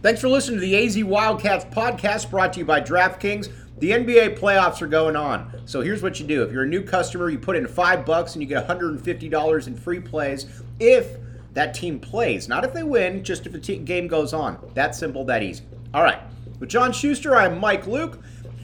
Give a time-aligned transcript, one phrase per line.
[0.00, 3.50] Thanks for listening to the AZ Wildcats podcast brought to you by DraftKings.
[3.78, 5.60] The NBA playoffs are going on.
[5.66, 6.44] So here's what you do.
[6.44, 9.76] If you're a new customer, you put in 5 bucks and you get $150 in
[9.76, 11.16] free plays if
[11.54, 12.46] that team plays.
[12.46, 14.70] Not if they win, just if the game goes on.
[14.74, 15.64] That simple, that easy.
[15.92, 16.20] All right.
[16.60, 18.22] With John Schuster, I'm Mike Luke.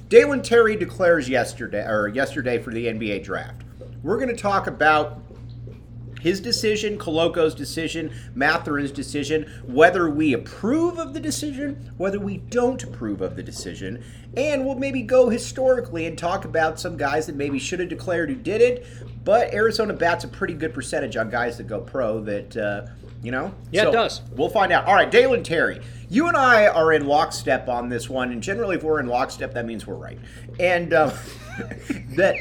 [0.09, 3.63] Dalen Terry declares yesterday or yesterday for the NBA draft.
[4.05, 5.21] We're going to talk about
[6.25, 12.83] his decision, Koloko's decision, Mathurin's decision, whether we approve of the decision, whether we don't
[12.83, 14.03] approve of the decision,
[14.35, 18.31] and we'll maybe go historically and talk about some guys that maybe should have declared
[18.31, 18.87] who did it,
[19.23, 22.87] but Arizona bats a pretty good percentage on guys that go pro that, uh,
[23.23, 23.53] you know?
[23.71, 24.23] Yeah, So, it does.
[24.35, 24.87] We'll find out.
[24.87, 28.77] All right, Dalen Terry, you and I are in lockstep on this one, and generally
[28.77, 30.19] if we're in lockstep, that means we're right.
[30.59, 31.13] And um,
[32.17, 32.37] that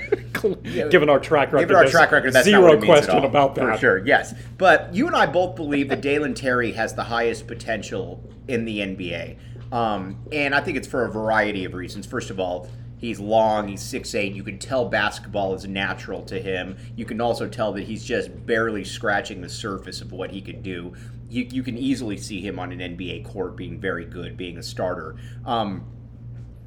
[0.90, 3.04] Given our track record, Given our track record, that's zero not what it means at
[3.06, 3.74] question about that.
[3.74, 4.34] For sure, yes.
[4.58, 8.80] But you and I both believe that Dalen Terry has the highest potential in the
[8.80, 9.38] NBA.
[9.72, 12.06] Um, and I think it's for a variety of reasons.
[12.06, 14.36] First of all, he's long, he's 6'8.
[14.36, 16.78] You can tell basketball is natural to him.
[16.96, 20.62] You can also tell that he's just barely scratching the surface of what he could
[20.62, 20.94] do.
[21.30, 24.64] You, you can easily see him on an NBA court being very good, being a
[24.64, 25.16] starter.
[25.46, 25.86] Um,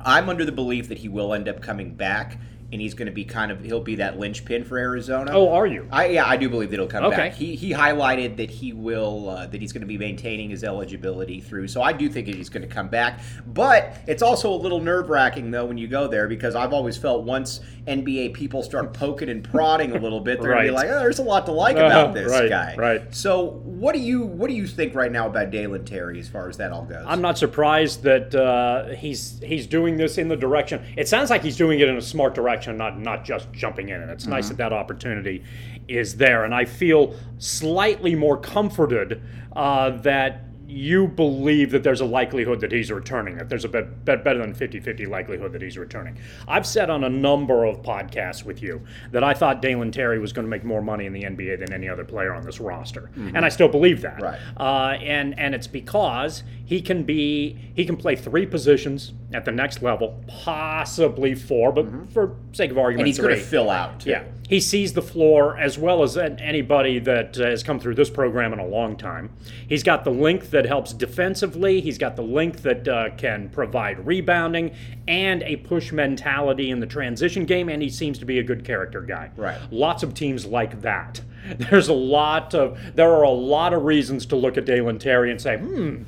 [0.00, 2.38] I'm under the belief that he will end up coming back,
[2.72, 5.30] and he's going to be kind of he'll be that linchpin for Arizona.
[5.32, 5.86] Oh, are you?
[5.92, 7.16] I yeah, I do believe that he'll come Okay.
[7.16, 7.34] back.
[7.34, 11.40] He he highlighted that he will uh, that he's going to be maintaining his eligibility
[11.40, 11.68] through.
[11.68, 13.20] So I do think that he's going to come back.
[13.46, 16.96] But it's also a little nerve wracking though when you go there because I've always
[16.96, 20.74] felt once NBA people start poking and prodding a little bit, they're going to be
[20.76, 22.74] like, oh, there's a lot to like Uh-huh, about this right, guy.
[22.76, 23.14] right.
[23.14, 26.48] So what do you what do you think right now about Dalen Terry as far
[26.48, 27.04] as that all goes?
[27.06, 30.82] I'm not surprised that uh, he's he's doing this in the direction.
[30.96, 34.00] It sounds like he's doing it in a smart direction, not not just jumping in.
[34.00, 35.42] And it's nice that that opportunity
[35.88, 36.44] is there.
[36.44, 39.22] And I feel slightly more comforted
[39.54, 44.04] uh, that you believe that there's a likelihood that he's returning, that there's a bet,
[44.04, 46.18] bet better than 50 50 likelihood that he's returning.
[46.48, 48.82] I've said on a number of podcasts with you
[49.12, 51.72] that I thought Dalen Terry was going to make more money in the NBA than
[51.72, 53.10] any other player on this roster.
[53.16, 54.20] And I still believe that.
[54.20, 54.38] Right.
[54.56, 59.52] Uh, and and it's because he can be he can play three positions at the
[59.52, 64.00] next level, possibly four, but for sake of argument, and he's going to fill out.
[64.00, 64.10] Too.
[64.10, 68.10] Yeah, he sees the floor as well as anybody that uh, has come through this
[68.10, 69.30] program in a long time.
[69.68, 71.82] He's got the length that helps defensively.
[71.82, 74.74] He's got the length that uh, can provide rebounding
[75.06, 77.68] and a push mentality in the transition game.
[77.68, 79.32] And he seems to be a good character guy.
[79.36, 79.58] Right.
[79.70, 81.20] Lots of teams like that.
[81.58, 85.30] There's a lot of there are a lot of reasons to look at Dalen Terry
[85.30, 86.04] and say, hmm,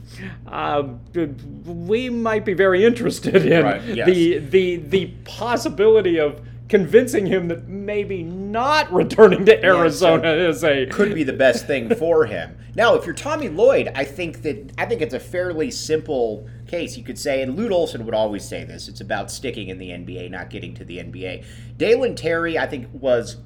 [0.47, 0.95] uh,
[1.67, 4.07] we might be very interested in Right, yes.
[4.07, 10.87] the the the possibility of convincing him that maybe not returning to Arizona is a
[10.87, 12.57] could be the best thing for him.
[12.75, 16.97] Now, if you're Tommy Lloyd, I think that I think it's a fairly simple case.
[16.97, 19.91] You could say, and Lute Olson would always say this: it's about sticking in the
[19.91, 21.45] NBA, not getting to the NBA.
[21.77, 23.37] Dalen Terry, I think, was.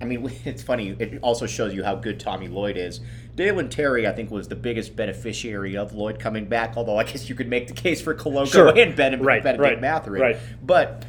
[0.00, 0.96] I mean, it's funny.
[0.98, 3.00] It also shows you how good Tommy Lloyd is.
[3.36, 6.76] Dalen Terry, I think, was the biggest beneficiary of Lloyd coming back.
[6.76, 8.78] Although I guess you could make the case for Koloko Sure.
[8.78, 10.20] and Ben Right, Bennedict right, Mathurin.
[10.20, 10.36] right.
[10.62, 11.06] But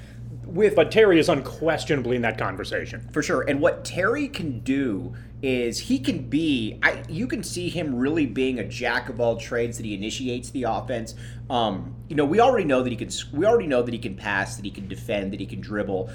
[0.54, 3.10] with but Terry is unquestionably in that conversation.
[3.12, 3.42] for sure.
[3.42, 6.80] And what Terry can do is he can be.
[6.82, 9.78] I you can see him really being a jack of all trades.
[9.78, 11.16] That he initiates the offense.
[11.50, 13.10] Um, you know, we already know that he can.
[13.34, 16.10] We already know that he can pass, that he can defend, that he can dribble.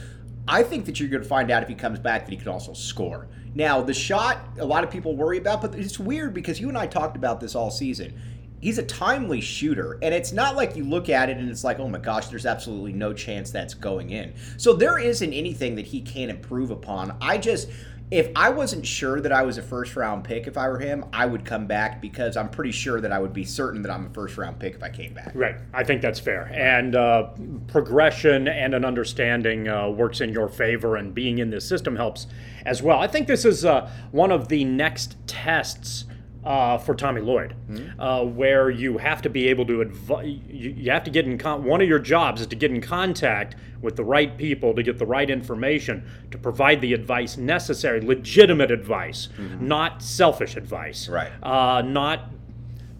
[0.46, 2.48] I think that you're going to find out if he comes back that he can
[2.48, 3.28] also score.
[3.54, 6.78] Now, the shot, a lot of people worry about, but it's weird because you and
[6.78, 8.18] I talked about this all season
[8.60, 11.78] he's a timely shooter and it's not like you look at it and it's like
[11.78, 15.86] oh my gosh there's absolutely no chance that's going in so there isn't anything that
[15.86, 17.68] he can't improve upon i just
[18.10, 21.04] if I wasn't sure that I was a first round pick, if I were him,
[21.12, 24.06] I would come back because I'm pretty sure that I would be certain that I'm
[24.06, 25.32] a first round pick if I came back.
[25.34, 25.56] Right.
[25.74, 26.50] I think that's fair.
[26.54, 27.30] And uh,
[27.66, 32.26] progression and an understanding uh, works in your favor, and being in this system helps
[32.64, 32.98] as well.
[32.98, 36.04] I think this is uh, one of the next tests.
[36.44, 38.00] Uh, for Tommy Lloyd, mm-hmm.
[38.00, 41.36] uh, where you have to be able to advise, you, you, have to get in.
[41.36, 44.82] Con- one of your jobs is to get in contact with the right people to
[44.82, 49.66] get the right information to provide the advice necessary, legitimate advice, mm-hmm.
[49.66, 51.32] not selfish advice, right?
[51.42, 52.30] Uh, not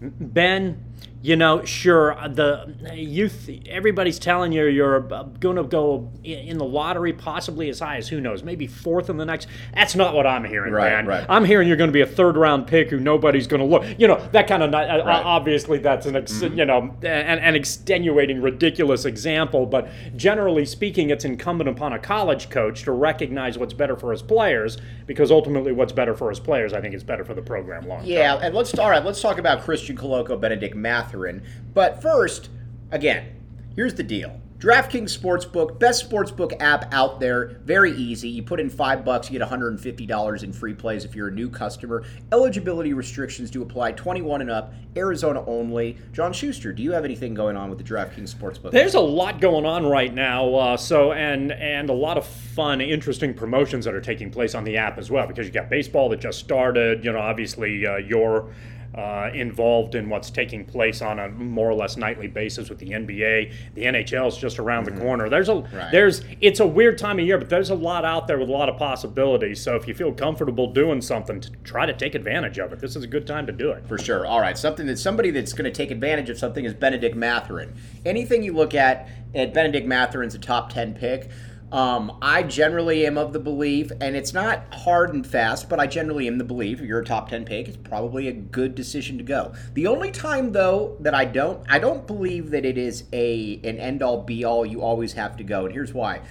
[0.01, 0.83] Ben
[1.21, 6.65] you know, sure, uh, the youth, everybody's telling you you're going to go in the
[6.65, 9.47] lottery possibly as high as who knows, maybe fourth in the next.
[9.73, 11.07] That's not what I'm hearing, right, man.
[11.07, 11.25] Right.
[11.27, 13.83] I'm hearing you're going to be a third round pick who nobody's going to look.
[13.99, 15.05] You know, that kind of, right.
[15.05, 16.57] obviously, that's an, ex, mm-hmm.
[16.57, 22.49] you know, an, an extenuating, ridiculous example, but generally speaking, it's incumbent upon a college
[22.49, 26.71] coach to recognize what's better for his players because ultimately what's better for his players,
[26.71, 28.09] I think, is better for the program long term.
[28.09, 31.43] Yeah, and let's, all right, let's talk about Christian Koloko, Bennedict Math Mathurin.
[31.73, 32.49] But first,
[32.91, 33.35] again,
[33.75, 34.39] here's the deal.
[34.59, 37.61] DraftKings Sportsbook, best sportsbook app out there.
[37.63, 38.27] Very easy.
[38.27, 41.49] You put in five bucks, you get $150 in free plays if you're a new
[41.49, 42.03] customer.
[42.33, 45.97] Eligibility restrictions do apply 21 and up, Arizona only.
[46.11, 48.71] John Schuster, do you have anything going on with the DraftKings Sportsbook?
[48.71, 50.53] There's a lot going on right now.
[50.53, 54.65] Uh, so and and a lot of fun, interesting promotions that are taking place on
[54.65, 57.05] the app as well because you got baseball that just started.
[57.05, 58.51] You know, obviously uh, your
[58.95, 62.89] uh, involved in what's taking place on a more or less nightly basis with the
[62.89, 63.53] NBA.
[63.75, 64.95] The NHL is just around mm-hmm.
[64.95, 65.29] the corner.
[65.29, 65.91] There's a right.
[65.91, 68.51] there's it's a weird time of year, but there's a lot out there with a
[68.51, 69.61] lot of possibilities.
[69.61, 72.79] So if you feel comfortable doing something, to try to take advantage of it.
[72.79, 73.87] This is a good time to do it.
[73.87, 74.25] For sure.
[74.25, 77.75] All right, something that somebody that's going to take advantage of something is Bennedict Mathurin.
[78.05, 81.29] Anything you look at at Bennedict Mathurin's a top ten pick.
[81.71, 85.85] Um, I generally am of the belief, and it's not hard and fast, but I
[85.85, 89.17] generally am the belief if you're a top 10 pick, it's probably a good decision
[89.19, 89.53] to go.
[89.73, 93.77] The only time though that I don't I don't believe that it is a an
[93.77, 95.65] end all be all you always have to go.
[95.65, 96.21] And here's why.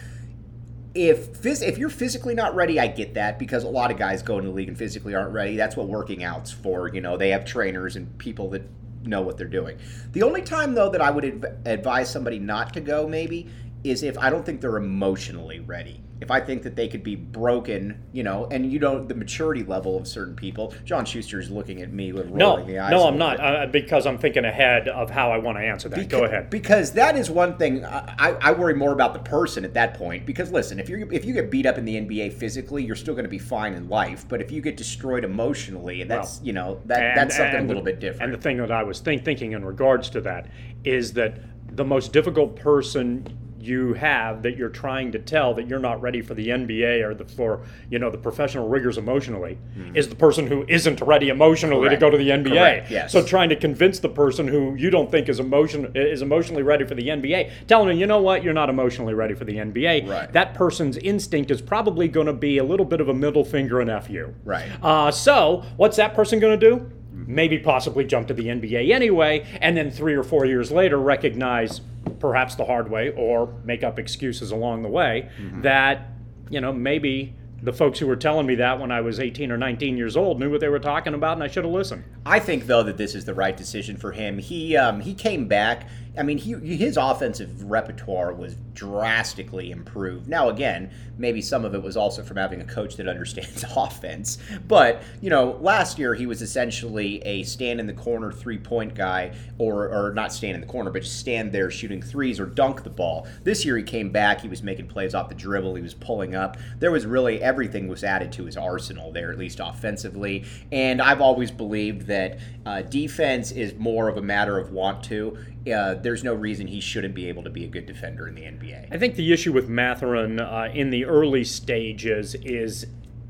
[0.95, 4.23] If phys- if you're physically not ready, I get that because a lot of guys
[4.23, 5.55] go into the league and physically aren't ready.
[5.57, 6.89] That's what working out's for.
[6.89, 8.63] You know, they have trainers and people that
[9.05, 9.79] know what they're doing.
[10.13, 13.49] The only time though that I would adv- advise somebody not to go maybe
[13.85, 16.03] is if I don't think they're emotionally ready.
[16.21, 19.63] If I think that they could be broken, you know, and you know the maturity
[19.63, 20.75] level of certain people.
[20.85, 22.91] John Schuster is looking at me with rolling no, the eyes.
[22.91, 25.97] No, I'm not, uh, because I'm thinking ahead of how I want to answer that.
[25.97, 26.51] Because, Go ahead.
[26.51, 30.27] Because that is one thing I, I worry more about the person at that point.
[30.27, 33.15] Because listen, if you if you get beat up in the NBA physically, you're still
[33.15, 34.27] going to be fine in life.
[34.29, 37.65] But if you get destroyed emotionally, and that's well, you know that and, that's something
[37.65, 38.25] a little the, bit different.
[38.25, 40.49] And the thing that I was think, thinking in regards to that
[40.83, 41.39] is that
[41.77, 43.25] the most difficult person
[43.61, 47.15] you have that you're trying to tell that you're not ready for the NBA or
[47.15, 49.97] the, for you know the professional rigors emotionally mm-hmm.
[49.97, 52.01] is the person who isn't ready emotionally Correct.
[52.01, 52.91] to go to the NBA.
[52.91, 53.13] Yes.
[53.13, 56.85] So trying to convince the person who you don't think is emotion is emotionally ready
[56.85, 60.09] for the NBA, telling them you know what you're not emotionally ready for the NBA.
[60.09, 60.33] Right.
[60.33, 63.81] That person's instinct is probably going to be a little bit of a middle finger
[63.81, 64.35] and f you.
[64.45, 64.69] Right.
[64.83, 66.91] Uh, so what's that person going to do?
[67.13, 71.81] Maybe possibly jump to the NBA anyway, and then three or four years later recognize
[72.11, 75.63] perhaps the hard way or make up excuses along the way mm-hmm.
[75.63, 76.09] that
[76.51, 79.57] you know maybe the folks who were telling me that when I was 18 or
[79.57, 82.05] 19 years old knew what they were talking about, and I should have listened.
[82.25, 84.39] I think though that this is the right decision for him.
[84.39, 85.87] He um, he came back
[86.19, 90.29] I mean, he, his offensive repertoire was drastically improved.
[90.29, 94.39] Now, again, maybe some of it was also from having a coach that understands offense.
[94.67, 98.95] But, you know, last year he was essentially a stand in the corner three point
[98.95, 102.47] guy, or, or not stand in the corner, but just stand there shooting threes or
[102.47, 103.29] dunk the ball.
[103.45, 106.35] This year he came back, he was making plays off the dribble, he was pulling
[106.35, 106.57] up.
[106.81, 110.45] There was really everything was added to his arsenal there, at least offensively.
[110.71, 115.39] And I've always believed that uh, defense is more of a matter of want to
[115.73, 118.43] uh, there's no reason he shouldn't be able to be a good defender in the
[118.43, 118.89] NBA.
[118.91, 122.87] I think the issue with Mathurin uh, in the early stages is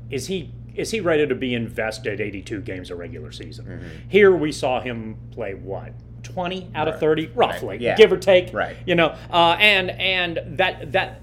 [0.09, 3.65] is he is he ready to be invested 82 games a regular season?
[3.65, 4.09] Mm-hmm.
[4.09, 6.93] Here we saw him play what 20 out right.
[6.93, 7.81] of 30 roughly right.
[7.81, 7.95] yeah.
[7.95, 11.21] give or take right you know uh, and and that that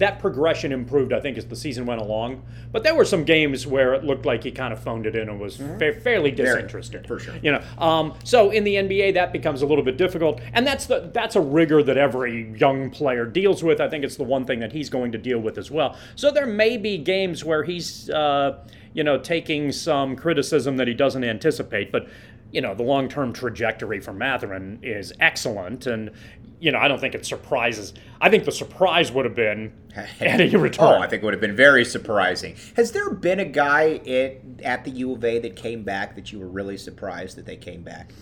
[0.00, 2.42] that progression improved, I think, as the season went along.
[2.72, 5.28] But there were some games where it looked like he kind of phoned it in
[5.28, 5.78] and was mm-hmm.
[5.78, 7.06] fa- fairly disinterested.
[7.06, 7.34] Very, for sure.
[7.42, 10.86] You know, um, so in the NBA that becomes a little bit difficult, and that's
[10.86, 13.80] the that's a rigor that every young player deals with.
[13.80, 15.96] I think it's the one thing that he's going to deal with as well.
[16.16, 18.10] So there may be games where he's.
[18.10, 21.92] Uh, you know, taking some criticism that he doesn't anticipate.
[21.92, 22.08] But
[22.52, 25.86] you know, the long term trajectory for Mathurin is excellent.
[25.86, 26.10] And,
[26.58, 27.94] you know, I don't think it surprises.
[28.20, 29.72] I think the surprise would have been
[30.20, 30.84] any return.
[30.86, 32.56] Oh, I think it would have been very surprising.
[32.76, 36.32] Has there been a guy at, at the U of A that came back that
[36.32, 38.12] you were really surprised that they came back?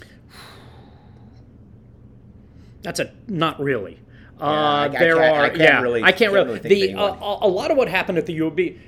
[2.82, 3.98] That's a not really.
[4.40, 6.46] I- I Uh, there can't- I are, can't yeah, really- I can't can't really.
[6.46, 8.78] really think the uh, a lot of what happened at the U of B,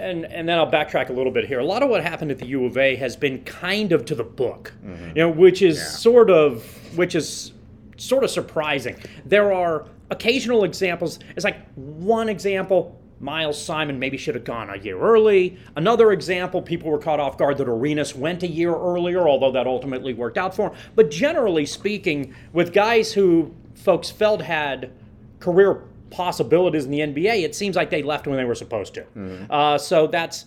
[0.00, 1.58] and and then I'll backtrack a little bit here.
[1.60, 4.14] A lot of what happened at the U of A has been kind of to
[4.14, 5.08] the book, Mm-hmm.
[5.08, 6.64] you know, which is sort of
[6.96, 7.52] which is
[7.96, 8.96] sort of surprising.
[9.26, 11.18] There are occasional examples.
[11.36, 12.96] It's like one example.
[13.22, 15.58] Miles Simon maybe should have gone a year early.
[15.76, 19.66] Another example, people were caught off guard that Arenas went a year earlier, although that
[19.66, 20.76] ultimately worked out for him.
[20.94, 24.90] But generally speaking, with guys who folks felt had
[25.38, 29.04] career possibilities in the NBA, it seems like they left when they were supposed to.
[29.50, 30.44] Uh, so that's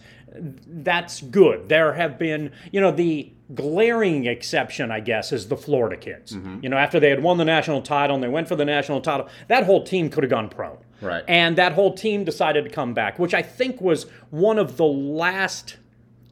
[0.66, 1.70] that's good.
[1.70, 6.36] There have been, you know, the glaring exception, I guess, is the Florida kids.
[6.64, 9.02] You know, after they had won the national title and they went for the national
[9.02, 10.80] title, that whole team could have gone pro.
[11.02, 11.24] Right.
[11.28, 14.86] And that whole team decided to come back, which I think was one of the
[14.86, 15.78] last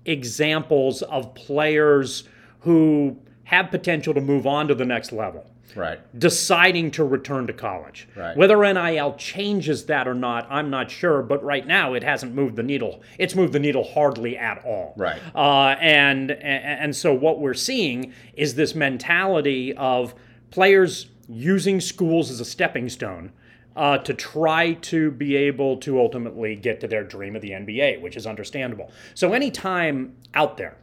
[0.06, 2.24] examples of players
[2.62, 6.00] who have potential to move on to the next level Right.
[6.20, 8.08] deciding to return to college.
[8.16, 8.36] Right.
[8.36, 11.22] Whether NIL changes that or not, I'm not sure.
[11.22, 13.02] But right now, it hasn't moved the needle.
[13.18, 14.94] It's moved the needle hardly at all.
[14.98, 15.22] Right.
[15.36, 20.14] Uh, and, and and so what we're seeing is this mentality of
[20.50, 23.32] players using schools as a stepping stone.
[23.74, 28.02] Uh, to try to be able to ultimately get to their dream of the NBA,
[28.02, 28.92] which is understandable.
[29.14, 30.76] So, anytime out there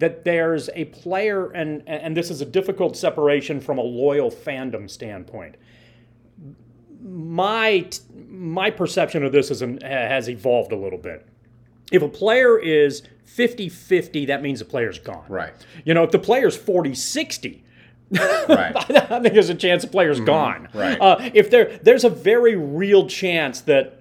[0.00, 4.90] that there's a player, and and this is a difficult separation from a loyal fandom
[4.90, 5.56] standpoint.
[7.02, 7.88] My
[8.28, 11.26] my perception of this is, has evolved a little bit.
[11.92, 15.24] If a player is 50-50, that means the player's gone.
[15.28, 15.52] Right.
[15.84, 17.62] You know, if the player's 40-60,
[18.12, 18.74] Right.
[18.90, 20.68] I think there's a chance the player's gone.
[20.68, 20.78] Mm-hmm.
[20.78, 21.00] Right.
[21.00, 23.99] Uh, if there, there's a very real chance that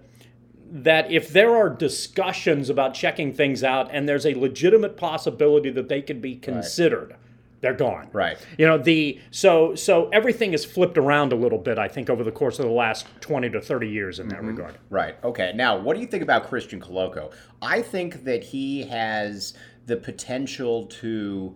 [0.71, 5.89] that if there are discussions about checking things out and there's a legitimate possibility that
[5.89, 7.15] they could be considered,
[7.61, 8.09] they're gone.
[8.13, 8.37] Right.
[8.57, 11.77] You know the so so everything is flipped around a little bit.
[11.77, 14.77] I think over the course of the last twenty to thirty years in that regard.
[14.89, 15.15] Right.
[15.23, 15.51] Okay.
[15.55, 17.31] Now, what do you think about Christian Koloko?
[17.61, 19.53] I think that he has
[19.87, 21.55] the potential to.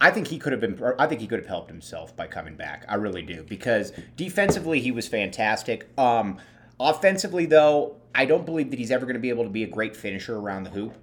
[0.00, 0.80] I think he could have been.
[0.98, 2.84] I think he could have helped himself by coming back.
[2.88, 5.88] I really do because defensively he was fantastic.
[5.98, 6.38] Um,
[6.78, 9.68] offensively, though, I don't believe that he's ever going to be able to be a
[9.68, 10.94] great finisher around the hoop.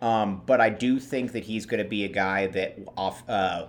[0.00, 3.28] Um, but I do think that he's going to be a guy that off.
[3.28, 3.66] Uh,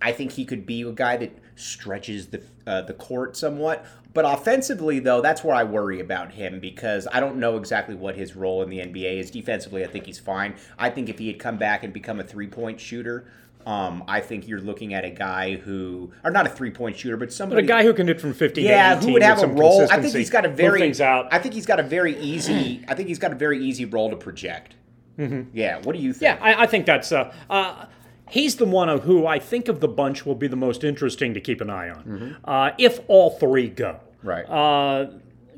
[0.00, 3.86] I think he could be a guy that stretches the uh, the court somewhat.
[4.14, 8.16] But offensively, though, that's where I worry about him because I don't know exactly what
[8.16, 9.30] his role in the NBA is.
[9.30, 10.56] Defensively, I think he's fine.
[10.78, 13.26] I think if he had come back and become a three point shooter,
[13.66, 17.16] um, I think you're looking at a guy who, or not a three point shooter,
[17.16, 17.62] but But somebody.
[17.62, 19.86] a guy who can hit from fifteen yeah, to 18 who would have a role?
[19.90, 21.00] I think he's got a very.
[21.00, 21.28] out.
[21.32, 22.84] I think he's got a very easy.
[22.88, 24.74] I think he's got a very easy role to project.
[25.16, 25.78] Yeah.
[25.82, 26.36] What do you think?
[26.36, 26.44] Mm-hmm.
[26.44, 27.12] Yeah, I, I think that's.
[27.12, 27.86] Uh, uh,
[28.28, 31.34] he's the one of who I think of the bunch will be the most interesting
[31.34, 34.00] to keep an eye on, uh, if all three go.
[34.22, 34.44] Right.
[34.44, 35.10] Uh,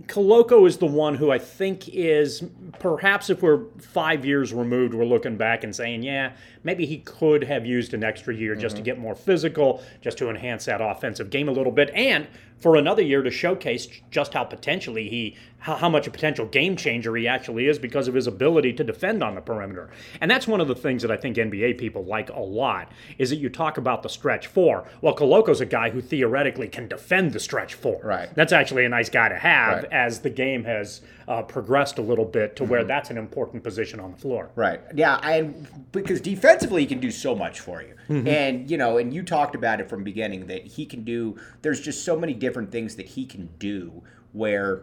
[0.06, 2.42] Koloko is the one who I think is
[2.78, 6.32] perhaps if we're five years removed, we're looking back and saying, yeah,
[6.64, 8.86] maybe he could have used an extra year just to mm-hmm.
[8.86, 12.26] get more physical, just to enhance that offensive game a little bit, and
[12.58, 16.76] for another year to showcase just how potentially he, how, how much a potential game
[16.76, 19.90] changer he actually is because of his ability to defend on the perimeter.
[20.20, 23.30] And that's one of the things that I think NBA people like a lot is
[23.30, 24.88] that you talk about the stretch four.
[25.02, 28.00] Well, Koloko's a guy who theoretically can defend the stretch four.
[28.02, 28.34] Right.
[28.34, 29.92] That's actually a nice guy to have Right.
[29.92, 34.00] as the game has uh, progressed a little bit to where that's an important position
[34.00, 34.50] on the floor.
[34.54, 34.80] Right.
[34.94, 37.94] Yeah, and because defensively he can do so much for you.
[38.26, 41.80] And you know, and you talked about it from beginning that he can do there's
[41.80, 44.02] just so many different things that he can do
[44.32, 44.82] where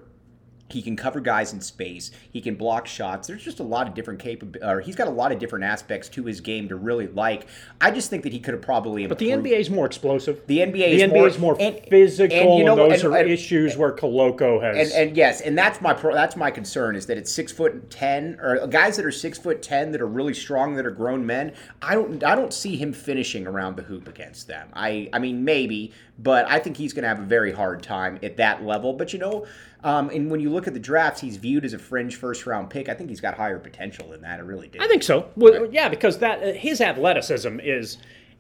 [0.72, 2.12] he can cover guys in space.
[2.32, 3.28] He can block shots.
[3.28, 4.62] There's just a lot of different capabilities.
[4.68, 7.48] Or he's got a lot of different aspects to his game to really like.
[7.80, 9.06] I just think that he could have probably.
[9.08, 10.42] But the NBA is more explosive.
[10.48, 13.04] The NBA the is NBA more- is more and- physical, and you know and those
[13.04, 14.92] and- are issues where Koloko has.
[14.94, 17.90] And, and yes, and that's my pro, that's my concern is that it's six foot
[17.90, 21.26] ten or guys that are six foot ten that are really strong that are grown
[21.26, 21.54] men.
[21.82, 24.70] I don't I don't see him finishing around the hoop against them.
[24.74, 28.20] I I mean maybe, but I think he's going to have a very hard time
[28.24, 28.94] at that level.
[28.94, 29.46] But you know,
[29.84, 32.70] um, and when you look at the drafts, he's viewed as a fringe first round
[32.70, 32.88] pick.
[32.88, 34.40] I think he's got higher potential than that.
[34.40, 34.80] I really do.
[34.80, 35.30] I think so.
[35.36, 37.98] Well, yeah, because that uh, his athleticism is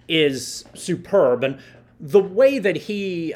[0.07, 1.60] is superb, and
[2.00, 3.33] the way that he,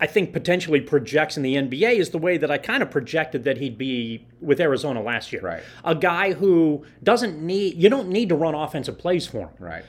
[0.00, 3.44] I think, potentially projects in the NBA is the way that I kind of projected
[3.44, 5.42] that he'd be with Arizona last year.
[5.42, 5.62] Right.
[5.84, 9.50] A guy who doesn't need you don't need to run offensive plays for him.
[9.60, 9.84] right.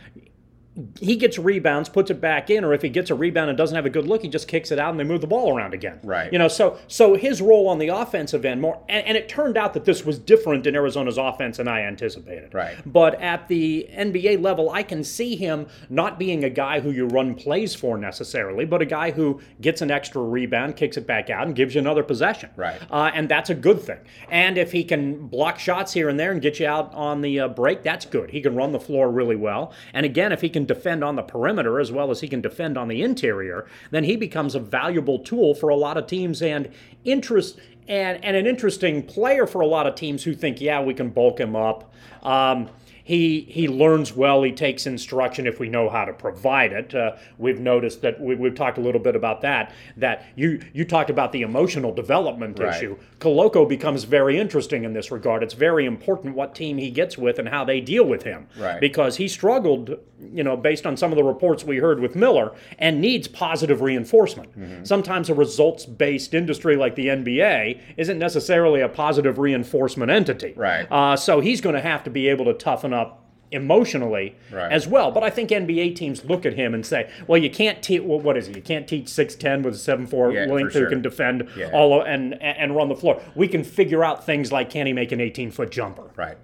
[0.99, 3.75] He gets rebounds, puts it back in, or if he gets a rebound and doesn't
[3.75, 5.73] have a good look, he just kicks it out and they move the ball around
[5.73, 5.99] again.
[6.03, 6.31] Right.
[6.31, 9.57] You know, so so his role on the offensive end more, and, and it turned
[9.57, 12.53] out that this was different in Arizona's offense than I anticipated.
[12.53, 12.75] Right.
[12.85, 17.07] But at the NBA level, I can see him not being a guy who you
[17.07, 21.29] run plays for necessarily, but a guy who gets an extra rebound, kicks it back
[21.29, 22.49] out, and gives you another possession.
[22.57, 22.81] Right.
[22.91, 23.99] Uh, and that's a good thing.
[24.29, 27.39] And if he can block shots here and there and get you out on the
[27.39, 28.31] uh, break, that's good.
[28.31, 29.71] He can run the floor really well.
[29.93, 32.77] And again, if he can defend on the perimeter as well as he can defend
[32.77, 36.69] on the interior, then he becomes a valuable tool for a lot of teams and
[37.03, 40.93] interest and, and an interesting player for a lot of teams who think, yeah, we
[40.93, 41.93] can bulk him up.
[42.23, 42.69] Um,
[43.05, 44.41] he he learns well.
[44.41, 46.95] He takes instruction if we know how to provide it.
[46.95, 49.73] Uh, we've noticed that we, have talked a little bit about that.
[49.95, 52.75] That you you talked about the emotional development Right.
[52.75, 52.97] issue.
[53.19, 55.43] Koloko becomes very interesting in this regard.
[55.43, 58.47] It's very important what team he gets with and how they deal with him.
[58.57, 58.81] Right.
[58.81, 59.99] Because he struggled,
[60.33, 63.81] you know, based on some of the reports we heard with Miller, and needs positive
[63.81, 64.51] reinforcement.
[64.59, 64.83] Mm-hmm.
[64.83, 70.53] Sometimes a results-based industry like the NBA isn't necessarily a positive reinforcement entity.
[70.55, 70.87] Right.
[70.91, 73.21] Uh, so he's going to have to be able to toughen up
[73.51, 74.71] emotionally Right.
[74.71, 75.11] as well.
[75.11, 78.01] But I think NBA teams look at him and say, "Well, you can't teach.
[78.01, 78.55] Well, what is it?
[78.55, 81.47] You can't teach six ten with a seven four Yeah, length for who can defend
[81.57, 81.69] Yeah.
[81.71, 83.21] all and and run the floor.
[83.35, 86.09] We can figure out things like can he make an eighteen foot jumper?
[86.15, 86.37] Right.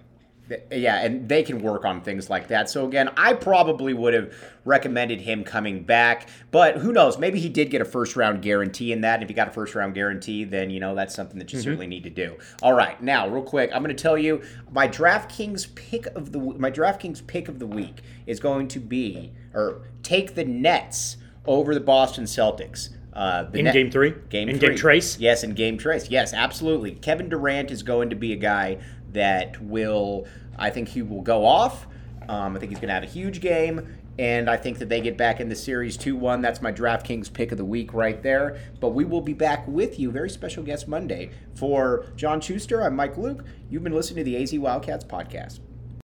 [0.71, 2.69] Yeah, and they can work on things like that.
[2.69, 4.33] So again, I probably would have
[4.65, 7.17] recommended him coming back, but who knows?
[7.17, 9.15] Maybe he did get a first round guarantee in that.
[9.15, 11.59] And if he got a first round guarantee, then you know that's something that you
[11.61, 12.37] certainly need to do.
[12.61, 14.41] All right, now real quick, I'm going to tell you
[14.71, 19.31] my DraftKings pick of the my DraftKings pick of the week is going to be
[19.53, 22.89] or take the Nets over the Boston Celtics.
[23.13, 24.13] Uh, In Net- game three?
[24.29, 24.69] Game In three.
[24.69, 25.19] game trace?
[25.19, 26.09] Yes, in game trace.
[26.09, 26.91] Yes, absolutely.
[26.91, 28.77] Kevin Durant is going to be a guy
[29.13, 30.27] that will,
[30.57, 31.87] I think he will go off.
[32.29, 33.95] Um, I think he's going to have a huge game.
[34.19, 36.41] And I think that they get back in the series 2 1.
[36.41, 38.59] That's my DraftKings pick of the week right there.
[38.79, 41.31] But we will be back with you, very special guest Monday.
[41.55, 43.45] For John Schuster, I'm Mike Luke.
[43.69, 45.59] You've been listening to the AZ Wildcats podcast.